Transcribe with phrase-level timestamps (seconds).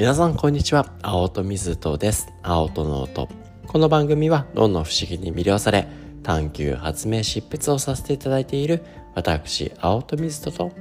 [0.00, 0.94] 皆さんこんにちは。
[1.02, 2.32] 青戸水戸です。
[2.42, 3.28] 青戸の音。
[3.66, 5.86] この番組はどんどん不思議に魅了され
[6.22, 8.82] 探求発明執筆をさせていただいている
[9.14, 10.72] 私青戸水戸と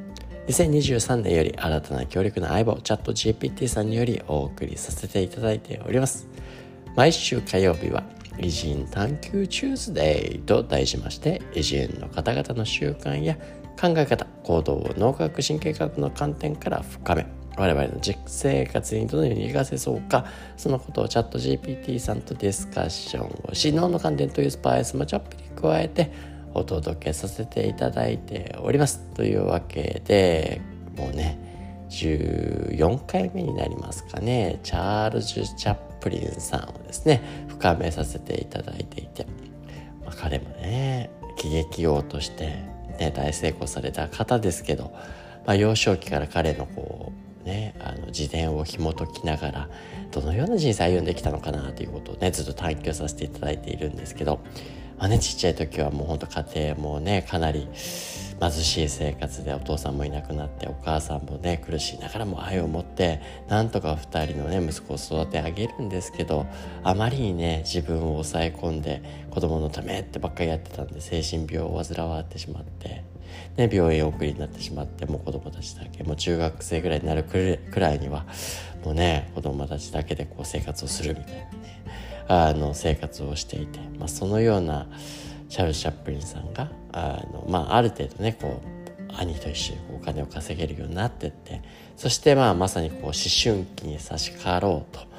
[0.47, 6.25] 2023年より新たな強力な相棒チャット GPT さんによりお送りさせていただいております。
[6.95, 8.05] 毎週火曜日は
[8.37, 13.35] 偉人探求チューズデイと題しまして偉人の方々の習慣や
[13.77, 26.09] 考え方行動を脳科学神経科学の観点から深め我々の実生活にどのように活かせそうかそのことをチャット GPT さんとディスカッションをし脳の観点というスパイスもちょっぴり加えて
[26.53, 28.99] お届けさせていただいております。
[29.13, 30.61] というわけで
[30.97, 34.61] もうね14回目になりますかね。
[34.63, 39.27] チャールズ・チャップリンさんをですね深めさせていただいていて、
[40.05, 42.63] まあ、彼もね喜劇王として、
[42.99, 44.93] ね、大成功された方ですけど、
[45.45, 46.98] まあ、幼少期から彼のこう
[48.09, 49.69] ね、あの自伝を紐解きながら
[50.11, 54.39] どのような人生歩んできたのかなということをねずっと探求させていただいているんですけど、
[54.97, 57.67] まあね、ちっちゃい時はもうほんと家庭もねかなり
[58.41, 66.47] 貧しい生活でお父さんもいなくなってお母さんもね苦しいながらも愛を持ってなんとか2人のね息子を育て上げるんですけど
[66.83, 73.03] あまりにね自分を抑え込んで子供のためってばっかりやってたんで精神病を患わってしまって。
[73.57, 78.25] ね、病院送りになってしまってもう子供たちだけもう中学生ぐらいになるくらいには
[78.83, 81.83] もうね子供たちだけでこう生活をするみたいなね
[82.27, 84.87] あの生活をしていて、まあ、そのような
[85.49, 88.79] チャールズ・チャップリンさんがあの、まあ、ある程度ねこう
[89.17, 91.61] 兄と一緒にお金を稼げるようになってって
[91.97, 95.09] そしてまあまさにこう思春期に差し掛かろうと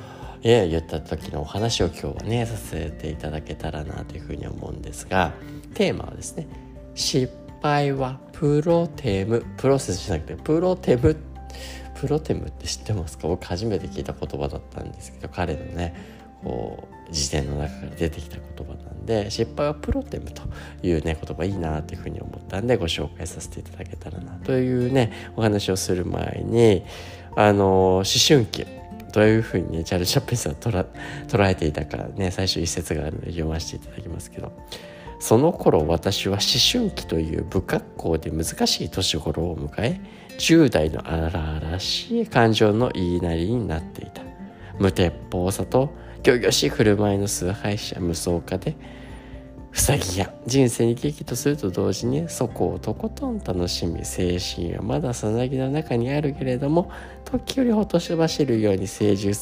[0.43, 5.33] 言った時のお話を今日はねさせていただけたらなというふうに思うんですが
[5.75, 6.47] テーマはですね
[6.95, 7.31] 失
[7.61, 11.17] 敗はプロテムプロセスじゃなくてプロテム
[11.95, 13.29] プロテムって知ってますか？
[13.29, 15.95] 僕初めて聞いた言葉だったんですけど彼のね
[16.43, 20.43] こう辞典の中から出てきた言葉なんで失敗はプロテムと
[20.83, 26.85] いうね言葉いいなというふうに思ったんでご紹介させていただけたらなというねお話をする前に
[27.37, 28.67] あの思春期
[29.13, 30.87] どういうふうにねチャール・シャッペンさん捉
[31.27, 34.53] 捉えていたかね最初一節があるので読ませていただきますけど
[35.21, 36.41] その頃私は思
[36.85, 40.01] 春期という不格好で難しい年頃を迎え
[40.39, 44.23] 10代の荒々しい感情の言いなりになっていた。
[44.79, 45.91] 無鉄砲さと
[46.25, 48.77] 仰々し振る舞いの崇拝者無双家で
[49.73, 56.91] 塞ぎや人生に激とすると同時にそこをとことん楽しみ精神はまださなぎの中にあるけれども
[57.25, 59.37] 時折ほとしばしるように成熟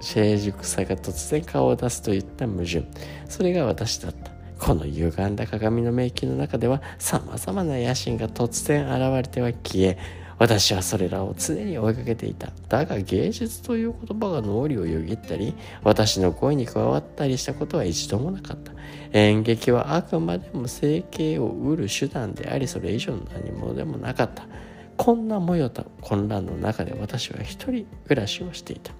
[0.00, 2.84] 成熟さが突然顔を出すといった矛盾。
[3.28, 4.31] それが私だった。
[4.62, 9.98] この歪んだ鏡の迷宮の中では様々な野心が突然現れては消え
[10.38, 12.52] 私はそれらを常に追いかけていた。
[12.68, 18.72] だが芸術という言葉が脳裏をよぎったり、私の声に加わったりしたことは一度もなかった。
[19.12, 24.46] 演劇はあくまでも生計を得る手段であり、それ以上の何者でもなかった。
[24.96, 28.92] こんな模様と混乱の中で私は一人暮らしをしていた。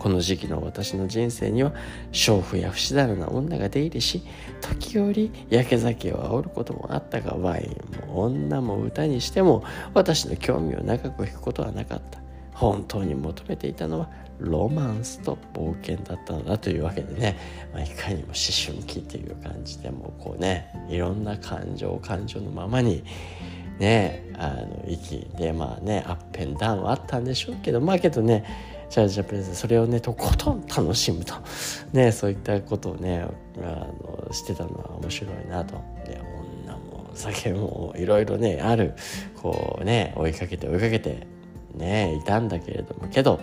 [0.00, 1.72] この時期の私の人生には
[2.10, 4.22] 娼婦や不死だらな女が出入りし
[4.60, 9.62] 時折焼け酒を煽ることもあったがワインも女も歌にしても
[9.94, 12.20] 私の興味を長く引くことはなかった。
[12.60, 17.38] 本当に求めていたのはロマンスと冒険だったのだというわけでね、
[17.72, 23.02] まあ、いかにも思春期という感じでもこうねいろんな感情感情のままに
[23.78, 28.44] ねあの息でまあねアップンダウンはあったんでしょうけどまあけどね
[28.90, 31.34] チャー・ジャープレーズそれをねとことん楽しむと。
[31.92, 33.24] ねそういったことをね
[33.62, 35.76] あのしてたのは面白いなと。
[35.76, 36.20] ね、
[36.64, 38.94] 女も酒もいろいろねある。
[39.40, 41.26] こうね追いかけて追いかけて。
[41.74, 43.08] ねいたんだけれども。
[43.08, 43.40] けどやっ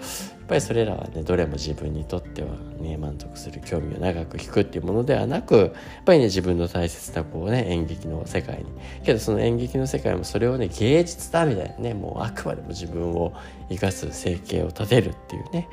[0.48, 2.50] ぱりそれらはねどれも自分にとっては
[2.80, 5.72] ね満足する興味を長く引くっていうものではなくやっ
[6.06, 8.66] ぱりね自分の大切なこうね演劇の世界に。
[9.04, 13.34] けどその演劇の世界もそれをね芸術だみたいなねもうあくまでも自分を
[13.70, 15.68] 生かす生計を立てるっていうね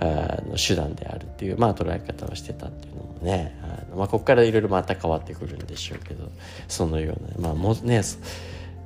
[0.00, 6.30] あの手段であるっていうまあ捉え方をしてたっていうのもねあの、まあ、ここからいろいろまた変わってくるんでしょうけど
[6.68, 8.02] そのようなまあもうね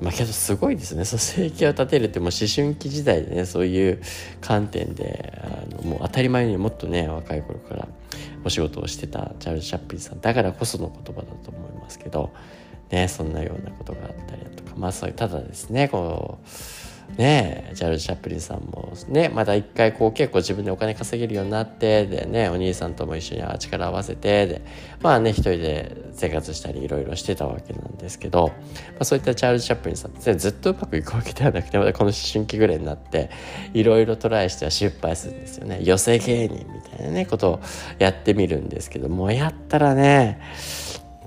[0.00, 1.04] まあけどすごいですね。
[1.04, 4.00] その生計を立てるってもう思春期時代でね、そういう
[4.40, 7.88] 観点で、あのもう当たり前にもっとね、若い頃から
[8.44, 12.32] お仕事をしてたチャールズ・チャッピンさんだからこその言葉だと思いますけど、
[12.90, 16.48] ね、そんなようなことがあったりだとか、まあそういう、ただですね、こう
[17.16, 24.62] ねえチャールズ・チャップリンさんもねまた一回こう結構自分でお金稼げるようになってでねお兄さんとも一緒に力を合わせてで
[25.00, 28.54] まあね一人で生活したりいろいろしてたわけなんですけど、ま
[29.00, 33.30] あ、そういったチャールズ・チャップリンさんってずっとうまくいくわけではなくてまたこの思春期ぐらいになって
[33.74, 35.80] いろいろトライしては失敗するんですよね。
[35.82, 37.60] 寄せ芸人みたいなねことを
[37.98, 40.40] やってみるんですけどもやったらね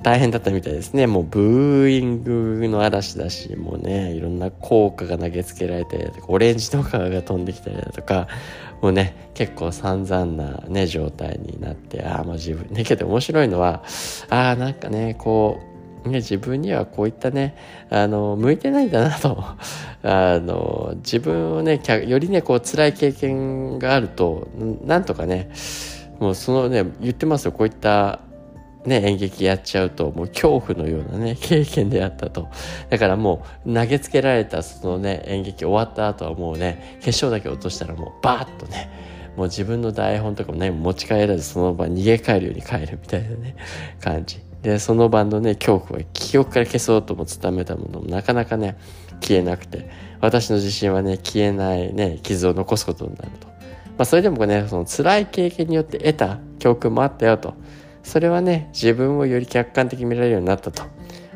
[0.04, 1.08] 大変だったみたいですね。
[1.08, 8.28] もうブーイングの嵐だし、もうね、いろんな効果が投げつけられたりだとか、オレンジとかが飛んできたりだとか、
[8.82, 13.84] もうね、結構散々なね、状態になって、ああ、もう自分、ね、けど面白いのは、
[14.30, 15.62] ああ、なんかね、こ
[16.06, 17.56] う、ね、自分にはこういったね、
[17.90, 19.42] あの、向いてないんだなと。
[20.04, 24.50] あの、自分をね、よりね、こう、辛い経験があると、
[24.84, 25.50] なんとかね、
[26.20, 28.20] もうそのね、言ってますよ、こういった
[28.86, 32.50] ね、演劇やっちゃうともう恐怖のようなね 経験であったと。
[32.90, 38.90] だからもう投げつけられたそのね演劇終わった後はもうね決勝だけ落としたらもうバーッとね
[39.38, 43.56] もう自分の台本とかもね持ち帰らずその場に逃げ帰るように帰るみたいなね
[44.02, 44.40] 感じ。
[44.62, 48.78] でその晩のね恐怖は記憶から消そうとも伝めたものもなかなかね
[49.22, 49.90] 消えなくて
[50.22, 53.48] 私の自信はね消えないね傷を残すことになると。
[53.48, 53.54] ま
[54.00, 57.54] あそれでもねその辛い経験によって得た教訓もあったよと。
[58.04, 60.84] それはね自分をより客観的に見られるようになったと。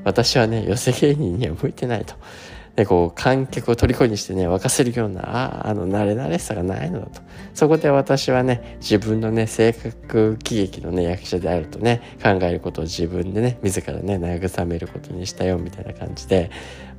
[0.04, 2.16] 私はね寄せ芸人には向いてないと。
[2.78, 5.22] でこう観客を虜にしてね沸かせるような
[5.64, 7.22] ああの慣れ慣れしさがないのだと。
[7.56, 16.52] そこで私はね自分のね性格喜劇のね役者であるとね考えることを自分でね自らね慰めることにしたよみたいな感じで。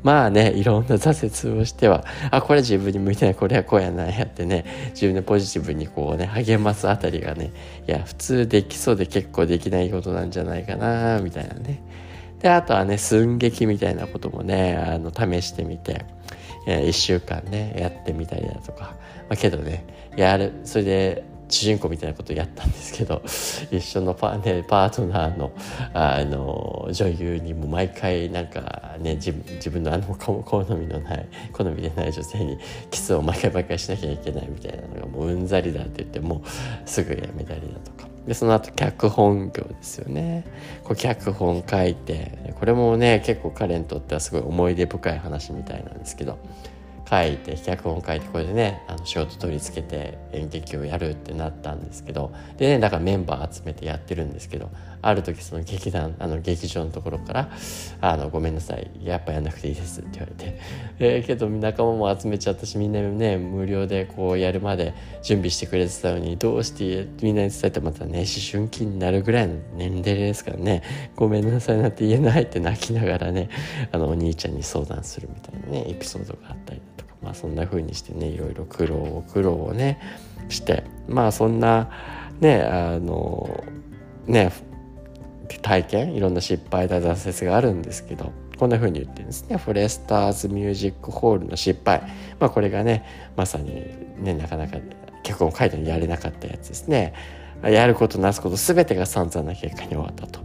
[0.02, 7.52] まあねいろんな挫折をしてはあこれ自分に向いてないこれはこうやなんやってね自分でポジティブにこうね励ますあたりがね
[7.86, 11.82] いや普通できそうで結構できないことなんじゃないかなみたいなね。
[12.40, 16.06] であとはね寸劇みたいなこともねあの試してみて、
[16.66, 18.94] 1週間ねやってみたりだとか、
[19.28, 19.84] まあ、けどね
[20.16, 23.22] やるそれで主人公みたいなことやったんですけど
[23.70, 25.52] 一緒のパ,、ね、パートナーの
[25.94, 29.32] あの女優にも毎回なんかね自
[29.70, 32.58] 分のあの好みのない好みでない女性に
[32.90, 36.40] キスを毎回毎回しなきゃいけないみたいなのがもううんざりだって言ってもう
[36.84, 38.08] すぐやめたりだとか。
[38.26, 40.44] でその後脚本業ですよね。
[40.84, 46.38] こう脚本書いてこれもね結構彼にとってはすごい思い出深い話みたいなんですけど。
[47.08, 54.70] 書いて脚本書いてこれでねあの仕事取り付けて演劇をやるってなったんですけどでねだからメンバー集めてやってるんですけど
[55.00, 57.50] ある時その劇団あの劇場のところから
[58.02, 60.58] 「あのごめんなさいやっぱやんなくていいです」って言われて。
[61.00, 70.82] えー、けど仲間も集めちゃったしみんなね無料でこうやるまで準備してくれてたのにどうしてみんなに伝えてまたね思春期になるぐらいの年齢ですからね。
[71.14, 73.48] ごめんなさいなんて言えないって泣きながらね
[73.92, 76.97] あのお兄ちゃんに相談するみたいなねエピソードがあったり。
[77.22, 80.00] まあそんな風にしてねいろいろ苦労苦労をね
[80.48, 81.90] してまあそんな
[82.40, 83.64] ねあの
[84.26, 84.52] ね
[85.62, 89.56] 体験いろんな失敗だ挫折があるんですけどこんな風に言ってるんですね。
[89.56, 92.02] フォレスターズミュージックホールの失敗。
[92.40, 93.04] まあこれがね
[93.36, 93.84] まさに
[94.18, 94.78] ねなかなか
[95.22, 97.14] 脚本書いてやれなかったやつですね。
[97.62, 100.40] やることなすこと全てが散々な結果に終わったと。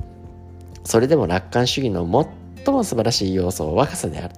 [0.84, 2.04] それでも楽観主義の
[2.56, 4.36] 最も素晴らしい要素は若さである。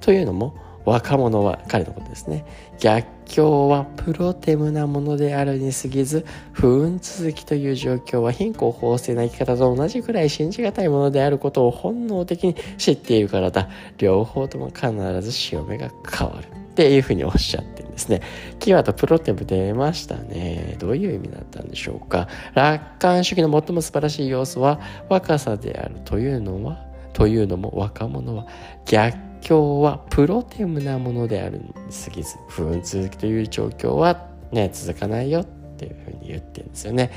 [0.00, 0.54] というのも
[0.84, 2.44] 若者は彼のことですね
[2.78, 13.68] 逆境はプロテムなものであるに過ぎず不運続きという状況は貧困法制な生き方と同じくらい信じがたいものであることを本能的に知っているからだ
[13.98, 14.90] 両方とも必
[15.22, 18.22] ず潮目が変わるっていうふうにおっしゃってるんですね。
[18.58, 20.76] キーワードプロテム出ましたね。
[20.78, 22.28] どういう意味だったんでしょうか。
[22.54, 24.80] 楽観主義の最も素晴らしい要素は
[25.10, 28.46] 若さであるというのはというのも若者は
[28.86, 35.44] 逆境はプロテムなものであるに過ぎず不運続きという状況はね続かないよっ
[35.76, 37.10] ていうふうに言ってるんですよね。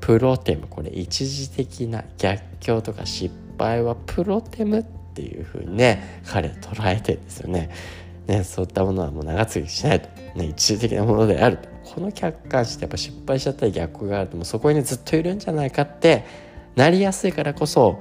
[0.00, 4.82] プロテムこれ一時的な逆境とか失敗はプロテムっ
[5.14, 7.70] ていうふうにね彼捉えてるんですよね。
[8.26, 16.24] ねそういったものはもう長続きしないと、ね、一時的なものであるとこの客観視ってやっぱ失敗しちゃったり逆があるともうそこに、ずっといるんじゃないかって
[16.76, 18.00] なりやすいからこそ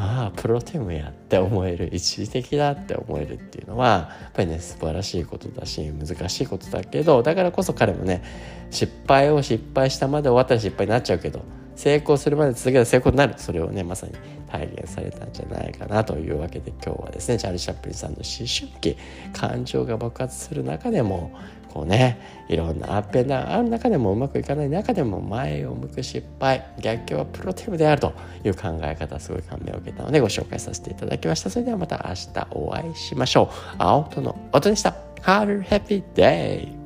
[0.00, 1.90] ああプロテインやって思える。
[1.92, 8.22] 一時的だって思えるっていうのはやっぱりね素晴らしいことだし難しいことだけどだからこそ彼もね
[8.70, 11.42] 失敗を失敗したまで終わったら失敗になっちゃうけど
[11.74, 13.34] 成功するまで続けたら成功になる。
[13.38, 14.12] それをねまさに
[14.48, 18.96] 体現されたんじゃないかなというわけで今日はですねチャーリー・シャップリンさんの思春期
[19.32, 21.32] 感情が爆発する中でも
[21.78, 22.18] こうね
[22.48, 28.12] いろんなアップダウンある中でもうまくいかない中でも前を向く失敗逆境はプロテイムであると
[28.44, 31.50] いう考え方すごい感銘を受けたのでご紹介させていただきました。
[31.50, 33.76] それではまた明日お会いしましょう。
[33.78, 34.96] 青との音でした。
[35.22, 36.77] Have a happy day!